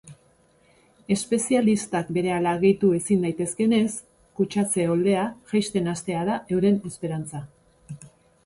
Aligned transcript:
Espezialistak 1.15 2.09
berehala 2.15 2.53
gehitu 2.63 2.89
ezin 3.01 3.27
daitezkeenez, 3.27 3.91
kutsatze 4.41 4.89
oldea 4.95 5.27
jaisten 5.53 5.93
hastea 5.93 6.25
da 6.31 6.43
euren 6.57 6.81
esperantza. 6.93 7.45